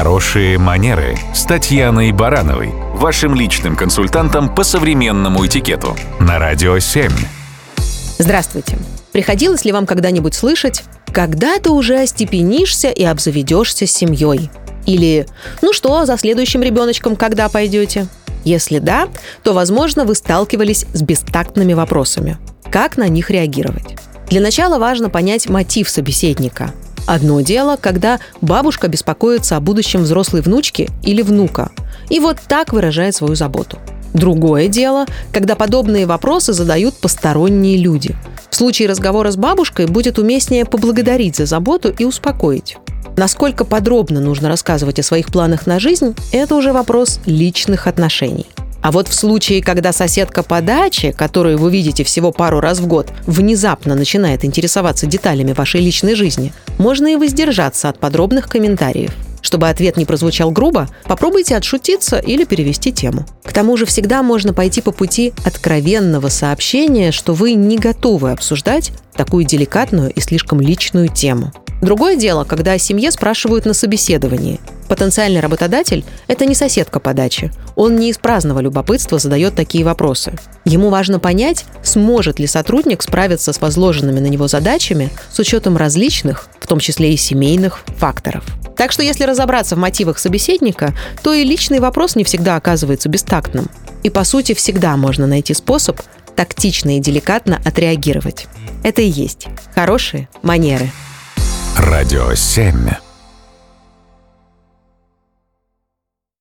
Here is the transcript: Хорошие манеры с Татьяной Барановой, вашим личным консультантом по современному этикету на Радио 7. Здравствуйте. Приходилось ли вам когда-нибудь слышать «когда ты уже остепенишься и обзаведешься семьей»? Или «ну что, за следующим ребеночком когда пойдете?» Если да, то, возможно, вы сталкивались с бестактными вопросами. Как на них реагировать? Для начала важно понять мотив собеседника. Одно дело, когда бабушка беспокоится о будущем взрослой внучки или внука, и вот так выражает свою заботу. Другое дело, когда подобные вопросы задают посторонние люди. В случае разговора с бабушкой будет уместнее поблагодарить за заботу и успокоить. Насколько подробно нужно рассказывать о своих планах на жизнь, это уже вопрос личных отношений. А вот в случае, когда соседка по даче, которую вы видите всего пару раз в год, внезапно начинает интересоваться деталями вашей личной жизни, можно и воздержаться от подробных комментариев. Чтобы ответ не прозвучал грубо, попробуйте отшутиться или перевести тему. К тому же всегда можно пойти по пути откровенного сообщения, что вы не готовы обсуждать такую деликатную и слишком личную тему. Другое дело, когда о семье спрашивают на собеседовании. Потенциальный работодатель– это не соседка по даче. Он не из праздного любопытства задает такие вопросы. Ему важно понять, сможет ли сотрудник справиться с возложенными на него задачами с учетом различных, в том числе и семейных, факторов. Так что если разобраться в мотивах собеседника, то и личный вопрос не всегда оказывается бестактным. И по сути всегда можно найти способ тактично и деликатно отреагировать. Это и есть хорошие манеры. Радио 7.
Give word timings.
Хорошие 0.00 0.56
манеры 0.56 1.14
с 1.34 1.44
Татьяной 1.44 2.10
Барановой, 2.12 2.70
вашим 2.94 3.34
личным 3.34 3.76
консультантом 3.76 4.48
по 4.54 4.64
современному 4.64 5.44
этикету 5.44 5.94
на 6.18 6.38
Радио 6.38 6.78
7. 6.78 7.12
Здравствуйте. 8.16 8.78
Приходилось 9.12 9.66
ли 9.66 9.72
вам 9.72 9.84
когда-нибудь 9.84 10.32
слышать 10.32 10.84
«когда 11.12 11.58
ты 11.58 11.68
уже 11.68 12.00
остепенишься 12.00 12.88
и 12.88 13.04
обзаведешься 13.04 13.86
семьей»? 13.86 14.50
Или 14.86 15.26
«ну 15.60 15.74
что, 15.74 16.06
за 16.06 16.16
следующим 16.16 16.62
ребеночком 16.62 17.14
когда 17.14 17.50
пойдете?» 17.50 18.06
Если 18.42 18.78
да, 18.78 19.06
то, 19.42 19.52
возможно, 19.52 20.06
вы 20.06 20.14
сталкивались 20.14 20.86
с 20.94 21.02
бестактными 21.02 21.74
вопросами. 21.74 22.38
Как 22.72 22.96
на 22.96 23.06
них 23.06 23.28
реагировать? 23.28 23.96
Для 24.30 24.40
начала 24.40 24.78
важно 24.78 25.10
понять 25.10 25.46
мотив 25.50 25.90
собеседника. 25.90 26.72
Одно 27.10 27.40
дело, 27.40 27.76
когда 27.76 28.20
бабушка 28.40 28.86
беспокоится 28.86 29.56
о 29.56 29.60
будущем 29.60 30.02
взрослой 30.02 30.42
внучки 30.42 30.88
или 31.02 31.22
внука, 31.22 31.72
и 32.08 32.20
вот 32.20 32.36
так 32.46 32.72
выражает 32.72 33.16
свою 33.16 33.34
заботу. 33.34 33.78
Другое 34.14 34.68
дело, 34.68 35.06
когда 35.32 35.56
подобные 35.56 36.06
вопросы 36.06 36.52
задают 36.52 36.94
посторонние 36.94 37.78
люди. 37.78 38.14
В 38.48 38.54
случае 38.54 38.88
разговора 38.88 39.32
с 39.32 39.36
бабушкой 39.36 39.86
будет 39.86 40.20
уместнее 40.20 40.64
поблагодарить 40.64 41.34
за 41.34 41.46
заботу 41.46 41.88
и 41.88 42.04
успокоить. 42.04 42.76
Насколько 43.16 43.64
подробно 43.64 44.20
нужно 44.20 44.48
рассказывать 44.48 45.00
о 45.00 45.02
своих 45.02 45.32
планах 45.32 45.66
на 45.66 45.80
жизнь, 45.80 46.14
это 46.30 46.54
уже 46.54 46.72
вопрос 46.72 47.18
личных 47.26 47.88
отношений. 47.88 48.46
А 48.82 48.92
вот 48.92 49.08
в 49.08 49.14
случае, 49.14 49.62
когда 49.62 49.92
соседка 49.92 50.42
по 50.42 50.60
даче, 50.60 51.12
которую 51.12 51.58
вы 51.58 51.70
видите 51.70 52.04
всего 52.04 52.32
пару 52.32 52.60
раз 52.60 52.78
в 52.78 52.86
год, 52.86 53.08
внезапно 53.26 53.94
начинает 53.94 54.44
интересоваться 54.44 55.06
деталями 55.06 55.52
вашей 55.52 55.80
личной 55.80 56.14
жизни, 56.14 56.52
можно 56.78 57.12
и 57.12 57.16
воздержаться 57.16 57.88
от 57.88 57.98
подробных 57.98 58.48
комментариев. 58.48 59.12
Чтобы 59.42 59.68
ответ 59.68 59.96
не 59.96 60.04
прозвучал 60.04 60.50
грубо, 60.50 60.88
попробуйте 61.04 61.56
отшутиться 61.56 62.18
или 62.18 62.44
перевести 62.44 62.92
тему. 62.92 63.26
К 63.42 63.52
тому 63.52 63.76
же 63.76 63.86
всегда 63.86 64.22
можно 64.22 64.52
пойти 64.52 64.80
по 64.80 64.92
пути 64.92 65.32
откровенного 65.44 66.28
сообщения, 66.28 67.10
что 67.10 67.32
вы 67.32 67.54
не 67.54 67.78
готовы 67.78 68.32
обсуждать 68.32 68.92
такую 69.14 69.44
деликатную 69.44 70.10
и 70.10 70.20
слишком 70.20 70.60
личную 70.60 71.08
тему. 71.08 71.52
Другое 71.80 72.16
дело, 72.16 72.44
когда 72.44 72.72
о 72.72 72.78
семье 72.78 73.10
спрашивают 73.10 73.64
на 73.64 73.72
собеседовании. 73.72 74.60
Потенциальный 74.88 75.40
работодатель– 75.40 76.04
это 76.28 76.44
не 76.44 76.54
соседка 76.54 77.00
по 77.00 77.14
даче. 77.14 77.52
Он 77.76 77.96
не 77.96 78.10
из 78.10 78.18
праздного 78.18 78.60
любопытства 78.60 79.18
задает 79.18 79.54
такие 79.54 79.84
вопросы. 79.84 80.32
Ему 80.64 80.90
важно 80.90 81.18
понять, 81.18 81.64
сможет 81.82 82.38
ли 82.38 82.46
сотрудник 82.46 83.02
справиться 83.02 83.52
с 83.52 83.60
возложенными 83.60 84.20
на 84.20 84.26
него 84.26 84.48
задачами 84.48 85.10
с 85.32 85.38
учетом 85.38 85.76
различных, 85.76 86.48
в 86.60 86.66
том 86.66 86.78
числе 86.78 87.12
и 87.12 87.16
семейных, 87.16 87.80
факторов. 87.98 88.44
Так 88.76 88.92
что 88.92 89.02
если 89.02 89.24
разобраться 89.24 89.76
в 89.76 89.78
мотивах 89.78 90.18
собеседника, 90.18 90.94
то 91.22 91.34
и 91.34 91.44
личный 91.44 91.80
вопрос 91.80 92.16
не 92.16 92.24
всегда 92.24 92.56
оказывается 92.56 93.08
бестактным. 93.08 93.68
И 94.02 94.10
по 94.10 94.24
сути 94.24 94.54
всегда 94.54 94.96
можно 94.96 95.26
найти 95.26 95.52
способ 95.52 96.00
тактично 96.34 96.96
и 96.96 97.00
деликатно 97.00 97.60
отреагировать. 97.64 98.46
Это 98.82 99.02
и 99.02 99.08
есть 99.08 99.48
хорошие 99.74 100.28
манеры. 100.42 100.90
Радио 101.76 102.34
7. 102.34 103.09